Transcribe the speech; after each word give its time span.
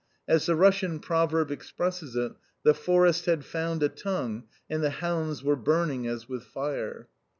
As 0.27 0.47
the 0.47 0.55
Russian 0.55 0.97
proverb 0.99 1.51
expresses 1.51 2.15
it, 2.15 2.31
"The 2.63 2.73
forest 2.73 3.27
had 3.27 3.45
found 3.45 3.83
a 3.83 3.87
tongue, 3.87 4.45
and 4.67 4.83
the 4.83 4.89
hounds 4.89 5.43
were 5.43 5.55
burning 5.55 6.07
as 6.07 6.27
with 6.27 6.43
fire." 6.43 7.07